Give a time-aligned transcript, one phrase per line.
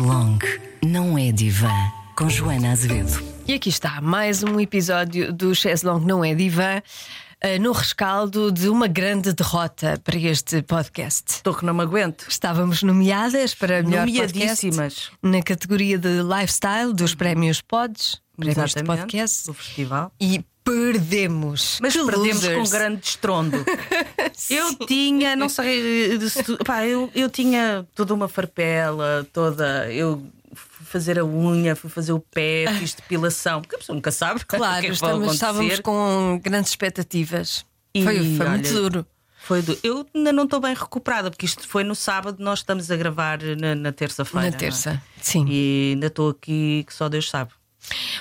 [0.00, 0.38] Long
[0.84, 1.70] não é divã
[2.16, 3.22] com Joana Azevedo.
[3.46, 6.82] E aqui está mais um episódio do Chess Long Não é Divã.
[7.40, 11.24] eh, No rescaldo de uma grande derrota para este podcast.
[11.36, 12.26] Estou que não me aguento.
[12.28, 14.66] Estávamos nomeadas para melhor podcast
[15.22, 20.12] na categoria de lifestyle dos prémios Pods, prémios de podcast, Do festival.
[20.20, 21.78] e perdemos.
[21.80, 22.56] Mas Que perdemos losers.
[22.70, 23.64] com grande estrondo.
[24.50, 26.18] eu tinha, não sei,
[26.64, 29.90] pá, eu, eu tinha toda uma farpela, toda.
[29.92, 30.22] Eu
[30.54, 34.40] fui fazer a unha, fui fazer o pé, fiz depilação, porque a pessoa nunca sabe.
[34.40, 35.34] que Claro, é que estamos- acontecer.
[35.34, 37.64] estávamos com grandes expectativas.
[37.94, 39.06] E, foi foi olha, muito duro.
[39.42, 42.90] Foi do- Eu ainda não estou bem recuperada, porque isto foi no sábado, nós estamos
[42.90, 44.42] a gravar na, na terça-feira.
[44.46, 44.58] Na não é?
[44.58, 45.46] terça, sim.
[45.48, 47.50] E ainda estou aqui que só Deus sabe.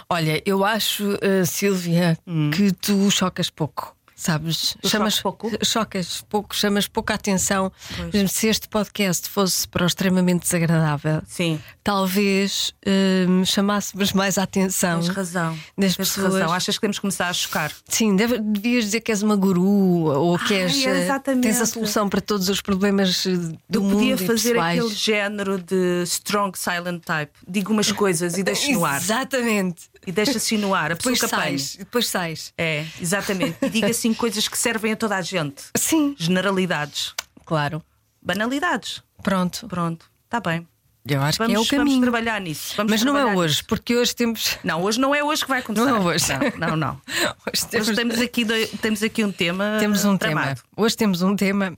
[0.10, 2.18] Olha, eu acho, uh, Silvia,
[2.56, 3.96] que tu chocas pouco.
[4.20, 4.76] Sabes?
[4.84, 5.66] Eu choco pouco?
[5.66, 7.72] Chocas pouco, chamas pouca atenção.
[8.14, 14.44] Exemplo, Se este podcast fosse para o extremamente desagradável, Sim, talvez hum, chamássemos mais a
[14.44, 15.52] atenção tens razão.
[15.78, 16.34] das Tens pessoas.
[16.34, 16.52] razão.
[16.52, 17.72] Achas que temos que começar a chocar?
[17.88, 19.64] Sim, deve- devias dizer que és uma guru
[20.12, 21.44] ou que Ai, és, eh, exatamente.
[21.44, 23.32] tens a solução para todos os problemas eh,
[23.70, 23.94] do Eu mundo.
[24.00, 27.32] podia fazer aquele género de strong silent type.
[27.48, 29.00] Digo umas coisas e deixo no ar.
[29.02, 29.84] Exatamente.
[30.08, 30.92] E deixo assim no ar.
[30.94, 31.58] A pessoa Depois apanha.
[31.60, 32.54] sais, depois sais.
[32.58, 33.58] É, exatamente.
[33.62, 35.64] E digo assim coisas que servem a toda a gente.
[35.78, 37.14] Sim, Generalidades.
[37.46, 37.84] claro.
[38.22, 39.02] Banalidades.
[39.24, 39.66] Pronto.
[39.68, 40.06] Pronto.
[40.26, 40.68] Está bem.
[41.08, 42.02] Eu acho Vamos, que é o vamos caminho.
[42.02, 42.74] trabalhar nisso.
[42.76, 43.66] Vamos Mas não é hoje, nisso.
[43.68, 44.58] porque hoje temos.
[44.64, 45.86] Não, hoje não é hoje que vai começar.
[45.86, 46.26] Não é hoje.
[46.58, 46.76] Não, não.
[46.76, 47.02] não.
[47.48, 48.46] Hoje temos, Hoje temos aqui,
[48.82, 49.78] temos aqui um tema.
[49.80, 50.56] temos um tramado.
[50.62, 50.68] tema.
[50.76, 51.76] Hoje temos um tema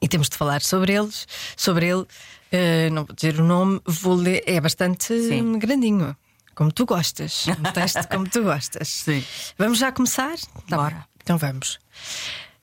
[0.00, 1.26] e temos de falar sobre eles.
[1.56, 2.06] Sobre ele,
[2.52, 4.42] Eh, não vou dizer o nome, vou ler.
[4.46, 5.58] É bastante Sim.
[5.58, 6.16] grandinho,
[6.54, 7.46] como tu gostas.
[7.48, 8.88] Um texto como tu gostas.
[9.04, 9.24] Sim.
[9.58, 10.36] Vamos já começar?
[10.68, 11.06] Tá Bora.
[11.30, 11.78] Então vamos.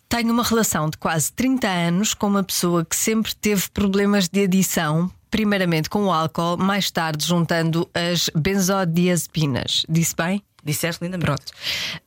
[0.10, 4.44] Tenho uma relação de quase 30 anos com uma pessoa que sempre teve problemas de
[4.44, 5.10] adição.
[5.32, 9.86] Primeiramente com o álcool, mais tarde juntando as benzodiazepinas.
[9.88, 10.44] Disse bem?
[10.62, 11.26] Disseste lindamente.
[11.26, 11.54] Pronto.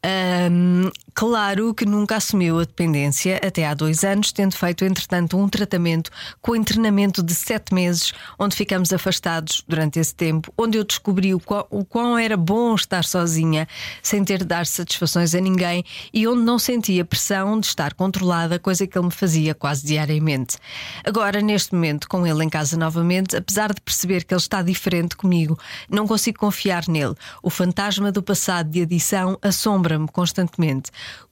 [0.03, 5.51] Ahm, claro que nunca assumiu a dependência até há dois anos, tendo feito, entretanto, um
[5.51, 6.11] tratamento
[6.41, 11.39] com internamento de sete meses, onde ficamos afastados durante esse tempo, onde eu descobri o
[11.39, 13.69] quão, o quão era bom estar sozinha,
[14.03, 18.59] sem ter de dar satisfações a ninguém e onde não sentia pressão de estar controlada,
[18.59, 20.57] coisa que ele me fazia quase diariamente.
[21.05, 25.15] Agora, neste momento, com ele em casa novamente, apesar de perceber que ele está diferente
[25.19, 27.15] comigo, não consigo confiar nele.
[27.43, 30.91] O fantasma do passado de adição assombra-me constantemente.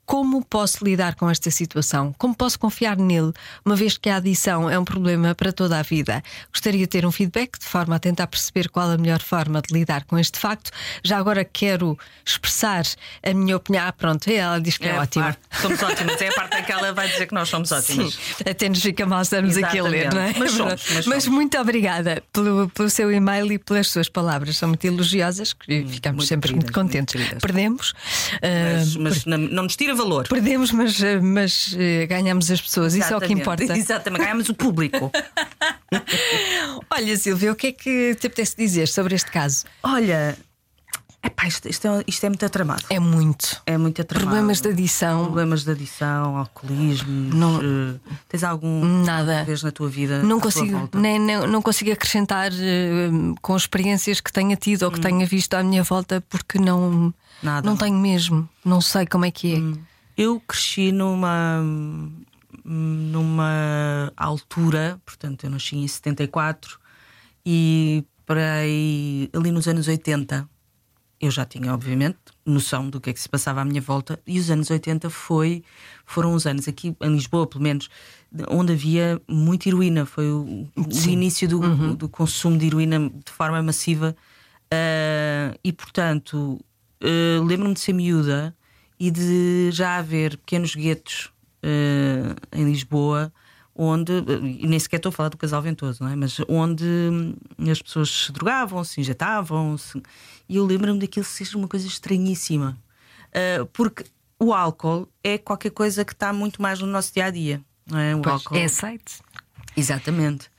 [0.08, 2.14] Como posso lidar com esta situação?
[2.16, 3.30] Como posso confiar nele,
[3.62, 6.22] uma vez que a adição é um problema para toda a vida?
[6.50, 9.70] Gostaria de ter um feedback de forma a tentar perceber qual a melhor forma de
[9.74, 10.70] lidar com este facto.
[11.04, 12.86] Já agora quero expressar
[13.22, 13.84] a minha opinião.
[13.86, 15.24] Ah, pronto, ela diz que é, ótimo.
[15.24, 15.36] claro.
[15.60, 16.18] Somos ótimas.
[16.22, 18.14] É a parte em que ela vai dizer que nós somos ótimas.
[18.14, 20.32] Sim, até nos fica mal estarmos aqui a ler, não é?
[20.38, 21.26] Mas somos, mas somos.
[21.26, 24.56] muito obrigada pelo, pelo seu e-mail e pelas suas palavras.
[24.56, 27.14] São muito elogiosas, que ficamos muito sempre muito contentes.
[27.14, 27.40] muito.
[27.42, 27.92] Perdemos,
[28.40, 30.26] Mas, ah, mas não, não nos tira valor.
[30.28, 33.40] perdemos, mas, ah, mas ah, ganhamos as pessoas, isso é o que Exatamente.
[33.42, 33.64] importa.
[33.76, 35.10] Exatamente, ganhamos o público.
[36.90, 39.64] Olha, Silvia, o que é que te apetece dizer sobre este caso?
[39.82, 40.36] Olha,
[41.22, 42.84] epá, isto, isto é, isto é muito atramado.
[42.90, 43.60] É muito.
[43.66, 44.28] É muito atramado.
[44.30, 47.34] Problemas de adição, Problemas de adição, alcoolismo.
[47.34, 47.94] Não- eh,
[48.28, 49.44] tens algum Nada.
[49.44, 50.22] vez na tua vida?
[50.22, 53.10] Não consigo, nem, não, não consigo acrescentar eh,
[53.42, 57.12] com experiências que tenha tido ou que tenha visto à minha volta, porque não, Hum.
[57.42, 57.68] Nada.
[57.68, 58.48] não tenho mesmo.
[58.64, 59.78] Não sei como é que é.
[60.16, 61.62] Eu cresci numa
[62.64, 66.78] numa altura, portanto, eu nasci em 74
[67.44, 70.48] e para aí, ali nos anos 80
[71.20, 74.38] eu já tinha, obviamente, noção do que é que se passava à minha volta, e
[74.38, 75.64] os anos 80 foi,
[76.06, 77.88] foram uns anos aqui em Lisboa, pelo menos,
[78.48, 80.06] onde havia muita heroína.
[80.06, 84.14] Foi o, o início do, do consumo de heroína de forma massiva.
[84.70, 86.60] Ah, e portanto,
[87.02, 88.54] ah, lembro-me de ser miúda
[88.98, 91.30] e de já haver pequenos guetos
[91.62, 93.32] ah, em Lisboa
[93.80, 94.12] onde,
[94.60, 96.16] e nem sequer estou a falar do casal ventoso, não é?
[96.16, 97.34] mas onde hum,
[97.70, 100.02] as pessoas se drogavam, se injetavam, se...
[100.48, 102.76] e eu lembro-me daquilo ser uma coisa estranhíssima,
[103.32, 104.04] Ah, porque
[104.40, 107.98] o álcool é qualquer coisa que está muito mais no nosso dia a dia, não
[107.98, 108.16] é?
[108.16, 108.56] O Pois, álcool.
[108.56, 109.20] é aceite.
[109.76, 110.50] Exatamente.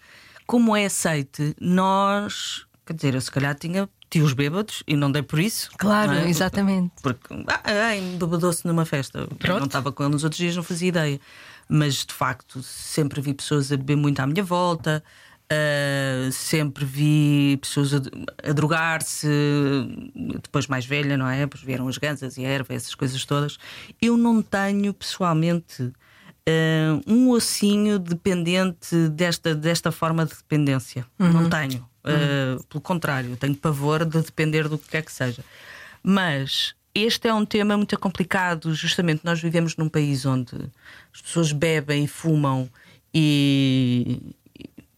[0.47, 5.21] Como é aceite, nós, quer dizer, eu se calhar tinha tios bêbados e não dei
[5.21, 5.69] por isso.
[5.77, 6.29] Claro, é?
[6.29, 6.93] exatamente.
[7.01, 9.27] Porque ah, ai, bebedou-se numa festa.
[9.37, 9.59] Pronto.
[9.59, 11.19] Não estava com ele nos outros dias, não fazia ideia.
[11.67, 15.03] Mas de facto, sempre vi pessoas a beber muito à minha volta.
[15.51, 18.01] ah, sempre vi pessoas a,
[18.49, 19.27] a drogar-se,
[20.41, 21.41] depois mais velha, não é?
[21.41, 23.57] Depois vieram as gansas e a erva, essas coisas todas.
[24.01, 25.91] Eu não tenho pessoalmente
[26.47, 31.05] ah, um ossinho dependente desta, desta forma de dependência.
[31.19, 31.87] Não tenho.
[32.09, 35.43] Uh, pelo contrário, tenho pavor de depender do que quer que seja.
[36.03, 38.73] Mas este é um tema muito complicado.
[38.73, 40.55] Justamente nós vivemos num país onde
[41.13, 42.69] as pessoas bebem e fumam
[43.13, 44.35] e,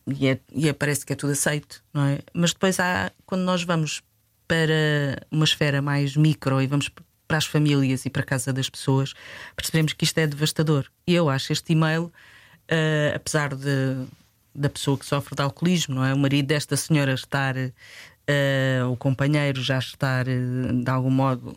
[0.08, 2.20] e, é, e é, parece que é tudo aceito, não é?
[2.34, 4.02] Mas depois há, quando nós vamos
[4.48, 6.90] para uma esfera mais micro e vamos
[7.28, 9.14] para as famílias e para a casa das pessoas,
[9.56, 10.86] percebemos que isto é devastador.
[11.08, 14.06] E eu acho este e-mail, uh, apesar de,
[14.54, 16.14] da pessoa que sofre de alcoolismo, não é?
[16.14, 21.56] O marido desta senhora estar, uh, o companheiro já estar uh, de algum modo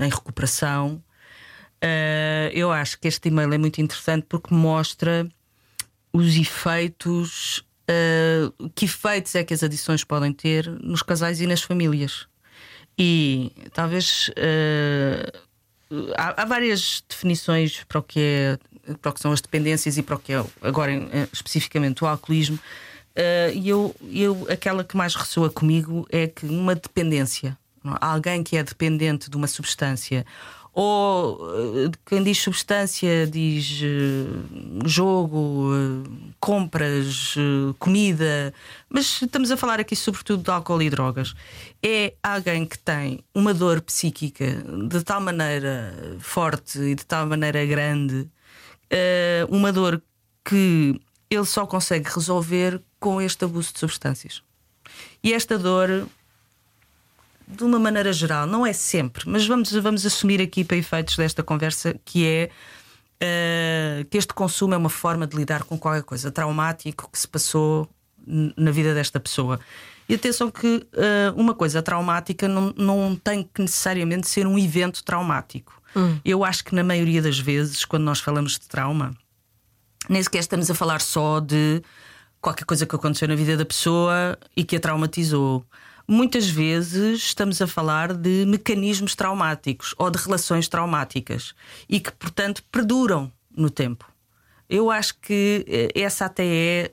[0.00, 1.02] em recuperação.
[2.54, 5.28] eu acho que este e-mail é muito interessante porque mostra
[6.12, 7.62] os efeitos.
[8.74, 12.26] que efeitos é que as adições podem ter nos casais e nas famílias?
[13.02, 15.38] E talvez uh,
[16.16, 18.58] há, várias definições para o que é
[19.00, 20.92] para o que são as dependências e para o que é agora
[21.32, 22.58] especificamente o alcoolismo.
[23.10, 27.58] Uh, e eu, eu, aquela que mais ressoa comigo é que uma dependência,
[28.00, 30.24] alguém que é dependente de uma substância
[30.72, 31.40] ou
[31.86, 33.80] eh, quem diz substância diz
[34.84, 35.70] jogo,
[36.38, 37.34] compras,
[37.78, 38.54] comida,
[38.88, 41.34] mas estamos a falar aqui sobretudo de álcool e drogas.
[41.82, 47.64] É alguém que tem uma dor psíquica de tal maneira forte e de tal maneira
[47.66, 48.28] grande,
[49.48, 50.02] uma dor
[50.44, 51.00] que
[51.30, 54.42] ele só consegue resolver com este abuso de substâncias.
[55.22, 56.08] E esta dor
[57.46, 61.42] de uma maneira geral, não é sempre, mas vamos, vamos assumir aqui para efeitos desta
[61.42, 62.50] conversa que é
[63.20, 67.26] uh, que este consumo é uma forma de lidar com qualquer coisa traumático que se
[67.26, 67.88] passou
[68.26, 69.58] na vida desta pessoa.
[70.08, 75.02] E atenção que uh, uma coisa traumática não, não tem que necessariamente ser um evento
[75.04, 75.79] traumático.
[75.94, 76.18] Hum.
[76.24, 79.16] Eu acho que na maioria das vezes, quando nós falamos de trauma,
[80.08, 81.82] nem sequer estamos a falar só de
[82.40, 85.64] qualquer coisa que aconteceu na vida da pessoa e que a traumatizou
[86.10, 91.54] muitas vezes estamos a falar de mecanismos traumáticos ou de relações traumáticas
[91.88, 94.04] e que, portanto, perduram no tempo.
[94.68, 96.92] Eu acho que eh, essa até é,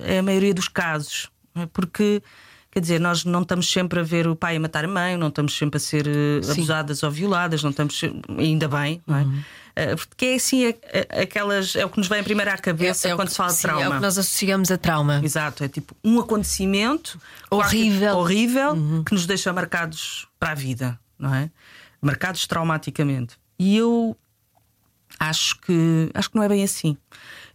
[0.00, 1.66] é a maioria dos casos, é?
[1.66, 2.22] porque
[2.70, 5.28] quer dizer, nós não estamos sempre a ver o pai a matar a mãe, não
[5.28, 6.52] estamos sempre a ser eh, Sim.
[6.52, 8.00] abusadas ou violadas, não estamos
[8.38, 9.22] ainda bem, não é?
[9.22, 9.42] Uhum.
[9.76, 13.08] Eh, porque é assim, é, é, aquelas, é o que nos vem primeiro à cabeça
[13.08, 13.84] é, é quando que, se fala sim, de trauma.
[13.84, 15.20] É o que nós associamos a trauma.
[15.24, 17.18] Exato, é tipo um acontecimento
[17.50, 19.02] horrível, horrível uhum.
[19.02, 21.50] que nos deixa marcados para a vida, não é?
[22.00, 23.36] Marcados traumaticamente.
[23.58, 24.16] E eu
[25.18, 26.96] acho que acho que não é bem assim.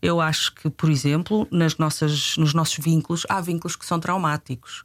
[0.02, 4.84] Eu acho que, por exemplo, nas nossas, nos nossos vínculos, há vínculos que são traumáticos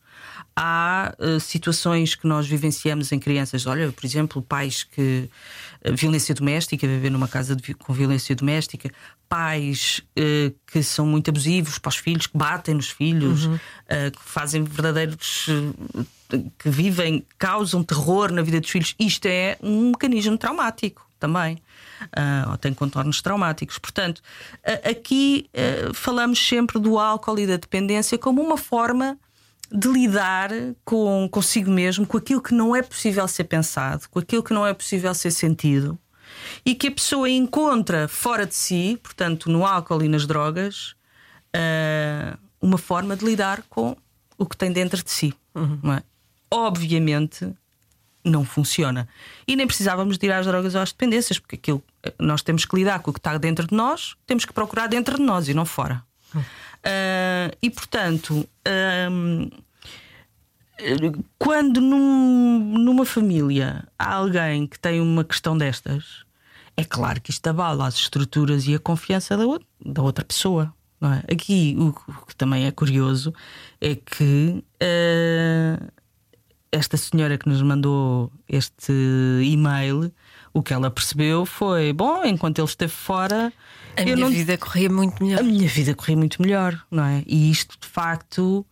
[0.63, 3.67] há uh, situações que nós vivenciamos em crianças.
[3.67, 5.31] Olha, por exemplo, pais que.
[5.83, 8.91] Uh, violência doméstica, viver numa casa de, com violência doméstica,
[9.27, 13.59] pais uh, que são muito abusivos para os filhos, que batem nos filhos, uhum.
[13.89, 15.47] que fazem verdadeiros.
[16.59, 18.95] que vivem, causam terror na vida dos filhos.
[18.99, 21.57] Isto é um mecanismo traumático também.
[22.03, 23.79] Uh, ou tem contornos traumáticos.
[23.79, 29.19] Portanto, uh, aqui uh, falamos sempre do álcool e da dependência como uma forma
[29.71, 30.51] de lidar
[30.85, 34.67] com consigo mesmo, com aquilo que não é possível ser pensado, com aquilo que não
[34.67, 35.99] é possível ser sentido,
[36.65, 40.95] e que a pessoa encontra fora de si, portanto, no álcool e nas drogas,
[41.55, 43.97] uh, uma forma de lidar com
[44.37, 45.35] o que tem dentro de si.
[45.55, 45.79] Uhum.
[45.83, 46.03] Não é?
[46.51, 47.53] Obviamente
[48.25, 49.09] não funciona.
[49.47, 51.83] E nem precisávamos de ir às drogas ou às dependências, porque aquilo
[52.19, 55.17] nós temos que lidar com o que está dentro de nós, temos que procurar dentro
[55.17, 56.05] de nós e não fora.
[56.39, 58.49] Uh, e portanto,
[61.39, 66.25] quando num, numa família há alguém que tem uma questão destas,
[66.77, 70.73] é claro que isto abala as estruturas e a confiança da, outra, da outra pessoa.
[71.03, 71.33] É?
[71.35, 73.33] Aqui o, o, que também é curioso
[73.81, 75.93] é que uh,
[76.71, 78.93] esta senhora que nos mandou este
[79.43, 80.13] e-mail,
[80.53, 83.53] o que ela percebeu foi: bom, enquanto ele esteve fora,
[83.97, 84.31] a minha não...
[84.31, 85.41] vida corria muito melhor.
[85.41, 87.23] A minha vida corria muito melhor, não é?
[87.27, 88.67] E isto de facto uh,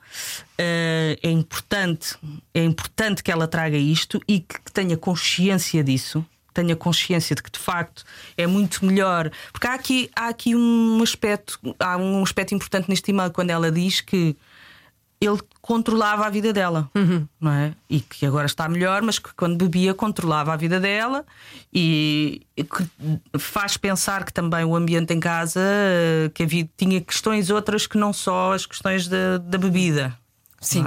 [0.58, 2.16] é importante.
[2.54, 7.42] É importante que ela traga isto e que, que tenha consciência disso tenha consciência de
[7.42, 8.04] que de facto
[8.36, 9.30] é muito melhor.
[9.52, 13.70] Porque há aqui, há aqui um aspecto, há um aspecto importante neste e-mail quando ela
[13.70, 14.36] diz que
[15.20, 17.26] ele controlava a vida dela, uhum.
[17.40, 17.74] não é?
[17.90, 21.26] E que agora está melhor, mas que quando bebia controlava a vida dela
[21.72, 27.50] e que faz pensar que também o ambiente em casa eh, que havia, tinha questões
[27.50, 30.16] outras que não só as questões da, da bebida.
[30.60, 30.84] Sim.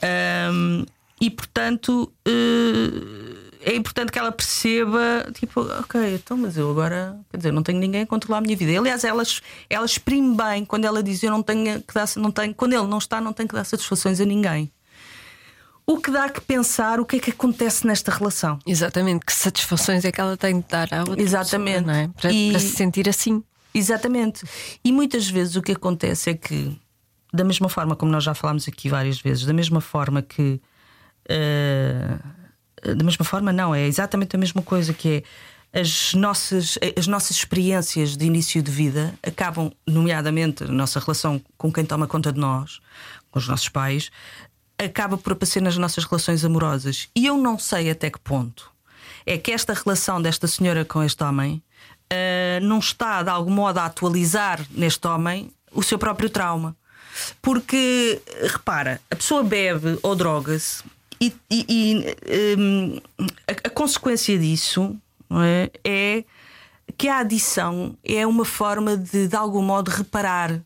[0.00, 0.50] É?
[0.50, 0.84] Um,
[1.20, 7.36] e portanto uh, é importante que ela perceba, tipo, ok, então, mas eu agora, quer
[7.36, 8.78] dizer, não tenho ninguém a controlar a minha vida.
[8.78, 9.22] Aliás, ela,
[9.70, 12.86] ela exprime bem quando ela diz eu não tenho que dar, não tenho, quando ele
[12.86, 14.70] não está, não tenho que dar satisfações a ninguém.
[15.84, 18.58] O que dá que pensar o que é que acontece nesta relação.
[18.66, 21.84] Exatamente, que satisfações é que ela tem de dar à outra Exatamente.
[21.84, 22.08] pessoa, não é?
[22.08, 23.42] Para, E- para se sentir assim.
[23.74, 24.44] Exatamente.
[24.84, 26.78] E muitas vezes o que acontece é que,
[27.32, 30.60] da mesma forma como nós já falámos aqui várias vezes, da mesma forma que.
[31.28, 32.16] eh,
[32.82, 35.22] da mesma forma, não, é exatamente a mesma coisa que é.
[35.74, 41.72] As nossas, as nossas experiências de início de vida acabam, nomeadamente a nossa relação com
[41.72, 42.78] quem toma conta de nós,
[43.30, 44.10] com os nossos pais,
[44.76, 47.08] acaba por aparecer nas nossas relações amorosas.
[47.16, 48.70] E eu não sei até que ponto
[49.24, 51.62] é que esta relação desta senhora com este homem
[52.10, 56.76] eh, não está de algum modo a atualizar neste homem o seu próprio trauma.
[57.40, 60.82] Porque, repara, a pessoa bebe ou droga-se
[61.26, 63.00] e, e- e, hum,
[63.48, 64.96] a, a consequência disso
[65.30, 66.24] é, é
[66.96, 70.60] que a adição é uma forma de, de algum modo, reparar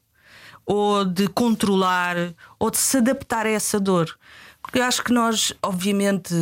[0.65, 2.17] ou de controlar
[2.59, 4.19] ou de se adaptar a essa dor.
[4.61, 6.35] Porque eu acho que nós, obviamente,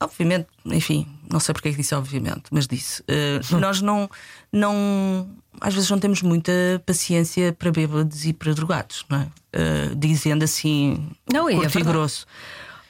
[0.00, 4.10] obviamente, enfim, não sei porque é que disse obviamente, mas disse, eh, nós não,
[4.52, 5.28] não,
[5.60, 6.52] às vezes não temos muita
[6.84, 9.28] paciência para bêbados e para drogados, não é?
[9.52, 11.96] Eh, dizendo assim, Não, e é curto e verdade.
[11.96, 12.26] grosso.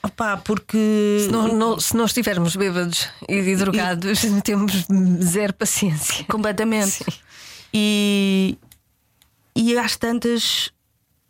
[0.03, 4.87] Opá, porque Se não, não- se não estivermos bêbados e drogados, temos
[5.23, 6.25] zero paciência.
[6.25, 7.05] Completamente.
[7.73, 8.57] E,
[9.55, 10.71] e às tantas.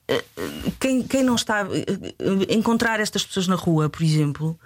[0.08, 0.42] eh, eh,
[0.78, 1.62] Quem, quem não está.
[1.66, 4.58] eh, Encontrar estas pessoas na rua, por exemplo,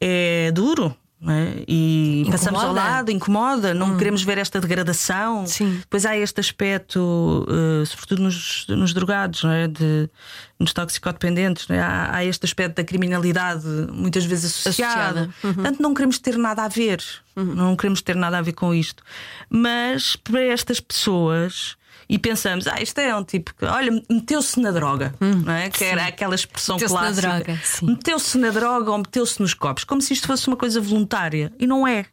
[0.00, 0.96] é duro.
[1.30, 1.64] É?
[1.68, 2.90] E passamos ao Incomoda.
[2.90, 5.46] lado, incomoda, não queremos ver esta degradação.
[5.46, 5.76] Sim.
[5.78, 9.68] Depois há este aspecto, eh, sobretudo nos, nos drogados, é?
[9.68, 10.10] de,
[10.58, 11.78] nos toxicodependentes, é?
[11.78, 15.20] há, há este aspecto da criminalidade muitas vezes associado.
[15.20, 15.34] Associada.
[15.44, 15.54] Uhum.
[15.54, 17.00] Portanto, não queremos ter nada a ver,
[17.36, 19.02] não queremos ter nada a ver com isto.
[19.48, 21.76] Mas para estas pessoas.
[22.08, 25.70] E pensamos, ah, isto é um tipo que, olha, meteu-se na droga, não é?
[25.70, 27.28] Que era aquela expressão Hum, Meteu-se na clássica.
[27.28, 27.86] droga, sim.
[27.86, 31.52] Meteu-se na droga ou meteu-se nos copos, como se isto fosse uma coisa voluntária.
[31.58, 32.06] E não é.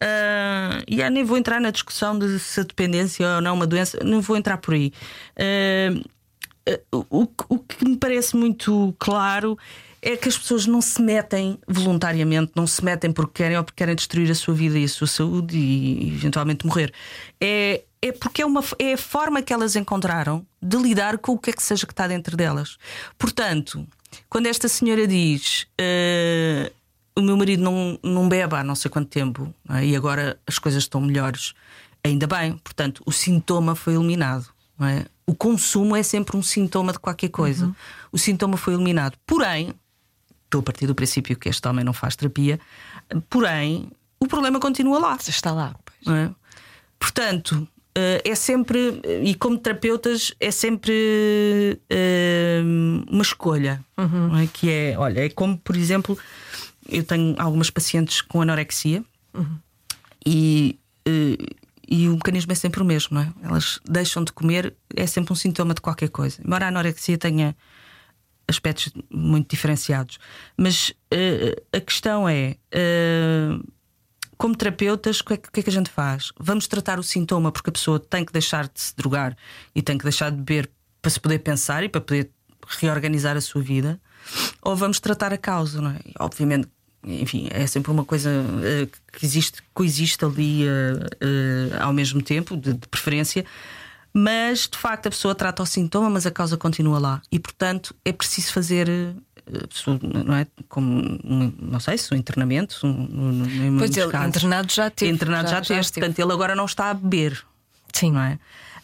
[0.00, 3.54] Ah, e eu nem vou entrar na discussão de se a dependência ou não é
[3.54, 4.92] uma doença, não vou entrar por aí.
[6.92, 9.56] O, o que me parece muito claro
[10.02, 13.78] é que as pessoas não se metem voluntariamente, não se metem porque querem ou porque
[13.78, 16.92] querem destruir a sua vida e a sua saúde e eventualmente morrer.
[17.40, 21.38] É, é porque é, uma, é a forma que elas encontraram de lidar com o
[21.38, 22.76] que é que seja que está dentro delas.
[23.18, 23.86] Portanto,
[24.28, 25.66] quando esta senhora diz.
[25.80, 26.70] "Ah,
[27.18, 29.86] o meu marido não, não bebe há não sei quanto tempo é?
[29.86, 31.54] e agora as coisas estão melhores.
[32.04, 34.46] Ainda bem, portanto, o sintoma foi eliminado.
[34.80, 35.06] é?
[35.26, 37.74] O consumo é sempre um sintoma de qualquer coisa.
[38.12, 39.16] O sintoma foi eliminado.
[39.26, 39.72] Porém,
[40.44, 42.60] estou a partir do princípio que este homem não faz terapia,
[43.30, 45.16] porém, o problema continua lá.
[45.16, 45.74] Está lá.
[46.06, 46.30] é?
[46.98, 47.66] Portanto,
[48.24, 52.62] é sempre, e como terapeutas, é sempre eh,
[53.10, 53.82] uma escolha.
[53.96, 54.46] não é?
[54.46, 56.18] Que é, olha, é como, por exemplo,
[56.88, 59.04] eu tenho algumas pacientes com anorexia
[60.24, 61.36] e, eh,
[61.88, 63.32] e o mecanismo é sempre o mesmo, não é?
[63.42, 66.40] Elas deixam de comer, é sempre um sintoma de qualquer coisa.
[66.44, 67.56] Embora a anorexia tenha
[68.48, 70.18] aspectos muito diferenciados.
[70.56, 72.56] Mas eh, a questão é.
[74.36, 76.32] Como terapeutas, o que, é que, que é que a gente faz?
[76.38, 79.36] Vamos tratar o sintoma porque a pessoa tem que deixar de se drogar
[79.74, 82.30] e tem que deixar de beber para se poder pensar e para poder
[82.66, 84.00] reorganizar a sua vida,
[84.60, 86.00] ou vamos tratar a causa, não é?
[86.18, 86.68] Obviamente,
[87.04, 88.30] enfim, é sempre uma coisa
[88.64, 93.44] eh, que existe, coexiste ali eh, eh, ao mesmo tempo, de, de preferência,
[94.12, 97.22] mas de facto a pessoa trata o sintoma, mas a causa continua lá.
[97.30, 98.88] E portanto é preciso fazer.
[100.24, 100.46] Não é?
[100.68, 101.18] Como,
[101.60, 104.28] não sei se um internamento, um, um, Pois ele, casos.
[104.28, 105.12] internado já teve.
[105.12, 105.80] Internado já, teve.
[105.80, 106.06] esteve.
[106.06, 107.44] Portanto, ele agora não está a beber,
[107.92, 108.12] Sim.
[108.12, 108.38] não é?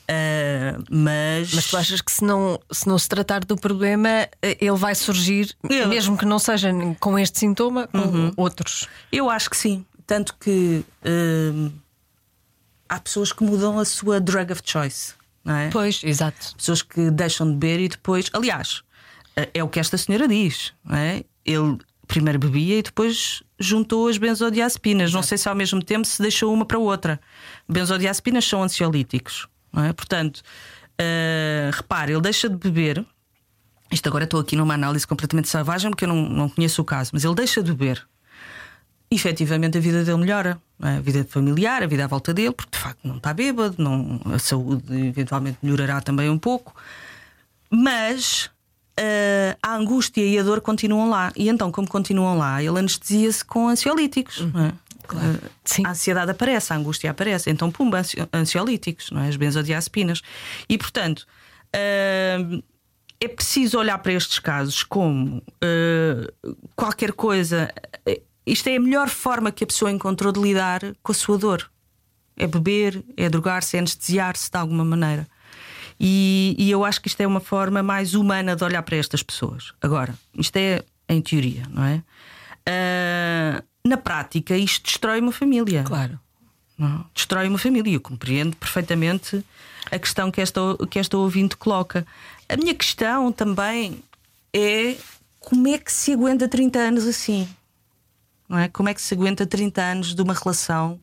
[0.08, 1.52] Ah, mas.
[1.54, 4.08] Mas tu achas que se não, se não se tratar do problema,
[4.42, 8.32] eh, ele vai surgir, Eu- mesmo que não seja com este sintoma, com Uhum.
[8.36, 8.88] outros.
[9.10, 9.84] Eu acho que sim.
[10.06, 11.70] Tanto que hum,
[12.88, 15.14] há pessoas que mudam a sua drug of choice,
[15.44, 15.70] não é?
[15.70, 16.54] Pois, exato.
[16.56, 18.28] Pessoas que deixam de beber e depois.
[18.32, 18.82] Aliás,
[19.36, 21.24] é é o que esta senhora diz, é?
[21.44, 25.12] Ele primeiro bebia e depois juntou as benzodiazepinas.
[25.12, 27.20] Não sei se ao mesmo tempo se deixou uma para outra.
[27.68, 29.92] Benzodiazepinas são ansiolíticos, é?
[29.92, 30.42] Portanto,
[30.98, 33.04] eh, repare, ele deixa de beber.
[33.90, 37.10] Isto agora estou aqui numa análise completamente selvagem porque eu não, não conheço o caso,
[37.12, 38.06] mas ele deixa de beber
[39.14, 40.60] efetivamente a vida dele melhora.
[40.82, 40.96] é?
[40.96, 44.20] A vida familiar, a vida à volta dele, porque de facto não está bêbado, não,
[44.32, 46.74] a saúde eventualmente melhorará também um pouco.
[47.70, 48.50] Mas
[48.96, 51.32] eh, a angústia e a dor continuam lá.
[51.36, 54.40] E então, como continuam lá, ele anestesia-se com ansiolíticos.
[54.52, 54.72] não é?
[55.06, 55.38] Claro.
[55.64, 55.84] Sim.
[55.86, 57.50] A ansiedade aparece, a angústia aparece.
[57.50, 59.28] Então, pumba, ansio- ansiolíticos, não é?
[59.28, 60.22] as benzodiazepinas.
[60.68, 61.26] E, portanto,
[62.40, 62.62] hum,
[63.20, 65.42] é preciso olhar para estes casos como
[66.76, 67.70] qualquer coisa.
[68.46, 71.70] Isto é a melhor forma que a pessoa encontrou de lidar com a sua dor.
[72.36, 75.28] É beber, é drogar-se, é anestesiar-se de alguma maneira.
[76.04, 79.22] E, e eu acho que isto é uma forma mais humana de olhar para estas
[79.22, 79.72] pessoas.
[79.80, 82.02] Agora, isto é em teoria, não é?
[82.66, 85.84] Ah, na prática, isto destrói uma família.
[85.84, 86.18] Claro.
[86.76, 87.94] Não, destrói uma família.
[87.94, 89.44] Eu compreendo perfeitamente
[89.92, 92.04] a questão que esta, que esta ouvinte coloca.
[92.48, 94.02] A minha questão também
[94.52, 94.96] é
[95.38, 97.48] como é que se aguenta 30 anos assim?
[98.48, 98.68] Não é?
[98.68, 100.98] Como é que se aguenta 30 anos de uma relação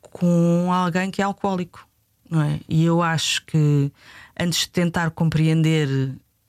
[0.00, 1.87] com alguém que é alcoólico?
[2.30, 2.60] Não é?
[2.68, 3.90] E eu acho que
[4.38, 5.88] antes de tentar compreender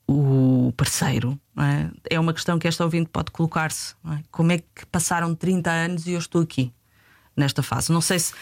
[0.08, 1.90] o parceiro, não é?
[2.10, 3.94] é uma questão que esta ouvinte pode colocar-se.
[4.12, 4.20] é?
[4.32, 6.72] Como é que passaram 30 anos e eu estou aqui?
[7.40, 7.90] nesta fase.
[7.92, 8.34] Não sei se.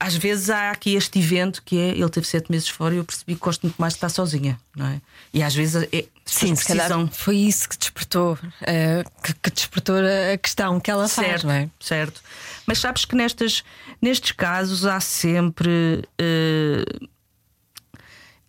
[0.00, 3.04] Às vezes há aqui este evento que é ele teve sete meses fora e eu
[3.04, 5.00] percebi que gosto muito mais de estar sozinha, não é?
[5.34, 7.10] E às vezes é, Sim, se calhar precisam.
[7.12, 11.52] foi isso que despertou, eh, que, que despertou a questão que ela faz, Certo, não
[11.52, 11.68] é?
[11.80, 12.22] certo.
[12.68, 13.64] Mas sabes que nestas,
[14.00, 16.04] nestes casos há sempre.
[16.18, 16.84] eh,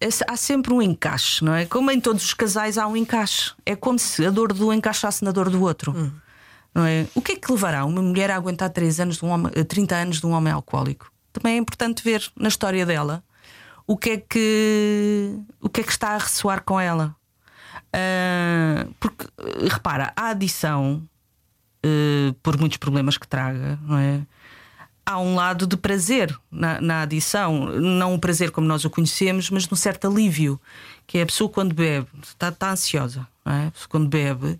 [0.02, 1.66] esse- há sempre um encaixe, não é?
[1.66, 3.54] Como em todos os casais há um encaixe.
[3.66, 5.94] É como se a dor de um encaixasse na dor do outro.
[6.76, 7.08] Não é?
[7.16, 9.64] O que é que levará uma mulher a aguentar 3 anos de um homem, eh,
[9.64, 11.10] 30 anos de um homem alcoólico?
[11.32, 13.24] Também é importante ver na história dela
[13.88, 17.16] o que é que, o que, é que está a ressoar com ela.
[17.94, 21.08] Ah, porque, eh, repara, a adição
[21.84, 24.22] eh, por muitos problemas que traga, não é?
[25.06, 29.50] Há um lado de prazer na, na adição, não o prazer como nós o conhecemos,
[29.50, 30.60] mas um certo alívio,
[31.08, 33.72] que é a pessoa quando bebe, está, está ansiosa, não é?
[33.90, 34.60] Quando bebe,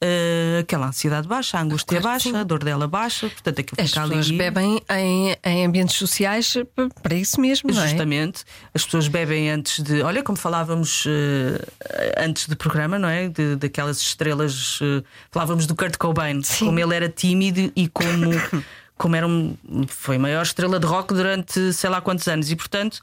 [0.00, 2.36] eh, aquela ansiedade baixa, a angústia Claro baixa, sim.
[2.36, 4.38] a dor dela baixa, portanto aquilo As fica pessoas ali.
[4.38, 6.56] bebem em, em ambientes sociais
[7.02, 7.88] para isso mesmo, não é?
[7.88, 10.02] Justamente, as pessoas bebem antes de.
[10.02, 13.28] Olha, como falávamos eh, antes do programa, não é?
[13.28, 14.78] De, daquelas estrelas.
[14.82, 16.66] eh, falávamos do Kurt Cobain, Sim.
[16.66, 18.30] como ele era tímido e como,
[18.96, 19.56] como era um,
[19.88, 22.50] foi a maior estrela de rock durante sei lá quantos anos.
[22.50, 23.00] E portanto,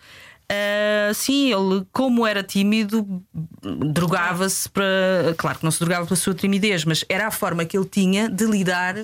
[0.50, 3.24] eh, sim, ele, como era tímido,
[3.94, 5.36] drogava-se para.
[5.38, 8.30] Claro que não se drogava pela sua timidez, mas era a forma que ele tinha
[8.30, 8.96] de lidar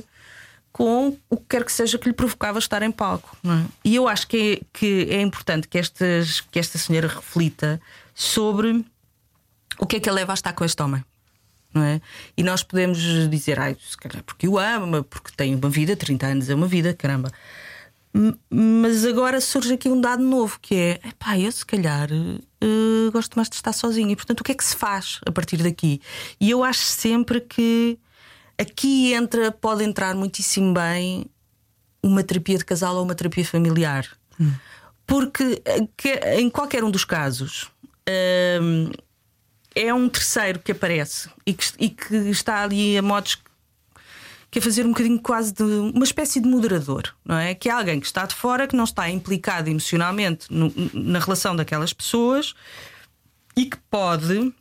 [0.72, 3.38] com o que quer que seja que lhe provocava estar em palco.
[3.46, 3.66] é?
[3.84, 7.80] E eu acho que é, que é importante que, estas, que esta senhora reflita
[8.16, 8.84] sobre
[9.78, 11.04] o que é que a leva a estar com este homem.
[11.76, 12.00] É?
[12.38, 16.26] E nós podemos dizer, ai, se calhar porque o ama, porque tem uma vida, 30
[16.26, 17.32] anos é uma vida, caramba.
[18.50, 23.36] Mas agora surge aqui um dado novo que é: epá, eu se calhar eh, gosto
[23.36, 24.12] mais de estar sozinho.
[24.12, 26.00] E portanto, o que é que se faz a partir daqui?
[26.40, 27.98] E eu acho sempre que
[28.58, 31.26] aqui entra, pode entrar muitíssimo bem
[32.04, 34.08] uma terapia de casal ou uma terapia familiar.
[35.08, 37.70] Porque eh, que- em qualquer um dos casos
[38.62, 38.92] hum,
[39.76, 43.38] é um terceiro que aparece e que, e que está ali a modos
[44.54, 47.56] que é fazer um bocadinho quase de uma espécie de moderador, não é?
[47.56, 51.56] Que é alguém que está de fora, que não está implicado emocionalmente no- na relação
[51.56, 52.54] daquelas pessoas
[53.58, 54.54] e que pode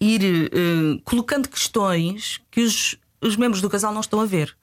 [0.00, 4.56] ir eh, colocando questões que os, os membros do casal não estão a ver.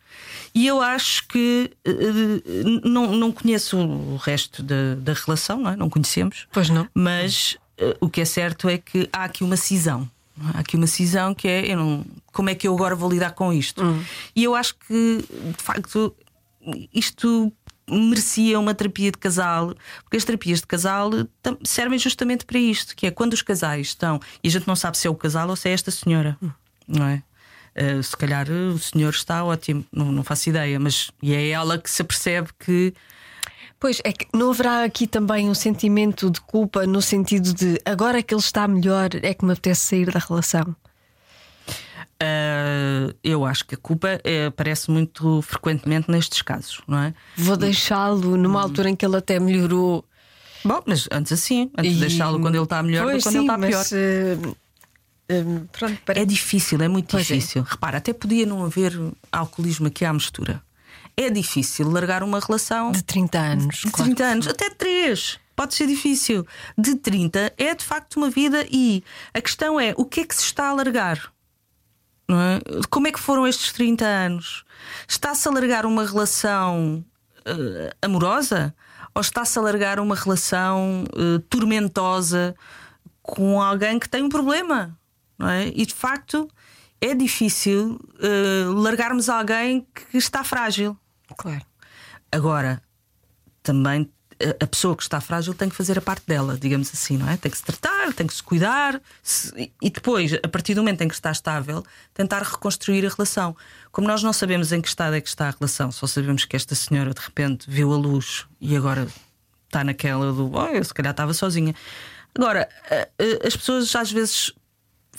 [0.56, 5.70] E eu acho que eh, eh, não, não conheço o resto da, da relação, não,
[5.72, 5.76] é?
[5.76, 6.48] não conhecemos.
[6.52, 6.88] Pois não.
[6.92, 10.10] Mas eh, o que é certo é que há aqui uma cisão.
[10.54, 13.32] Há aqui uma cisão que é eu não, como é que eu agora vou lidar
[13.32, 13.82] com isto?
[14.36, 15.24] E eu acho que,
[15.58, 16.16] de facto,
[16.94, 17.52] isto
[17.90, 21.10] merecia uma terapia de casal, porque as terapias de casal
[21.64, 24.98] servem justamente para isto, que é quando os casais estão, e a gente não sabe
[24.98, 26.38] se é o casal ou se é esta senhora,
[26.88, 27.24] não é?
[27.76, 31.78] Eh, se calhar o senhor está ótimo, não, não faço ideia, mas e é ela
[31.78, 32.94] que se apercebe que
[33.80, 38.22] Pois é que não haverá aqui também um sentimento de culpa no sentido de agora
[38.22, 40.76] que ele está melhor é que me apetece sair da relação.
[42.22, 47.14] Uh, eu acho que a culpa eh, aparece muito frequentemente nestes casos, não é?
[47.38, 50.04] Vou deixá-lo numa altura em que ele até melhorou.
[50.66, 53.34] Bom, mas antes assim, antes de deixá-lo quando ele está melhor do Pois que quando
[53.34, 53.78] sim, ele está pior.
[53.78, 56.26] mas, eh, pronto, É parece.
[56.26, 57.36] difícil, é muito Pois é.
[57.36, 57.64] difícil.
[57.64, 58.92] Repara, até podia não haver
[59.32, 60.62] alcoolismo aqui à mistura.
[61.22, 63.76] É difícil largar uma relação de 30 anos.
[63.76, 65.38] de claro 30 que anos, até 3.
[65.54, 66.48] Pode ser difícil.
[66.78, 69.04] De 30 é de facto uma vida e
[69.34, 71.30] a questão é o que é que se está a largar?
[72.26, 72.62] Não é?
[72.90, 74.64] Como é que foram estes 30 anos?
[75.10, 77.04] Está-se a largar uma relação
[77.44, 78.74] eh, amorosa
[79.14, 82.56] ou está-se a largar uma relação eh, tormentosa
[83.22, 84.98] com alguém que tem um problema?
[85.38, 85.68] Não é?
[85.68, 86.50] E de facto
[87.02, 90.98] é difícil eh, largarmos alguém que está frágil.
[91.38, 91.66] Claro.
[92.32, 92.82] Agora,
[93.64, 94.12] também
[94.62, 97.36] a pessoa que está frágil tem que fazer a parte dela, digamos assim, não é?
[97.36, 101.02] Tem que se tratar, tem que se cuidar se, e depois, a partir do momento
[101.02, 103.56] em que está estável, tentar reconstruir a relação.
[103.92, 106.56] Como nós não sabemos em que estado é que está a relação, só sabemos que
[106.56, 109.08] esta senhora de repente viu a luz e agora
[109.66, 111.76] está naquela do oh, eu se calhar estava sozinha.
[112.34, 112.70] Agora,
[113.46, 114.54] as pessoas às vezes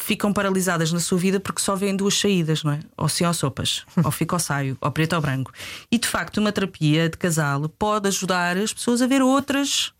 [0.01, 2.81] ficam paralisadas na sua vida porque só veem duas saídas, não é?
[2.97, 5.53] Ou sim ou sopas, ou fica ou saio, ou preto ou branco.
[5.91, 9.93] E de facto, uma terapia de casal pode ajudar as pessoas a ver outras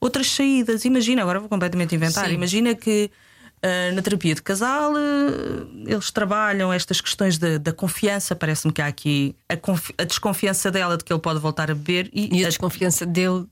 [0.00, 0.84] outras saídas.
[0.84, 2.28] Imagina, agora vou completamente inventar.
[2.28, 2.34] Sim.
[2.34, 3.10] Imagina que
[3.56, 4.96] Uh, na terapia de casal, uh,
[5.86, 8.36] eles trabalham estas questões da, da confiança.
[8.36, 9.54] Parece-me que há aqui a,
[10.02, 13.06] a, desconfiança dela de que ele pode voltar a beber e, e a, a, desconfiança
[13.06, 13.46] dele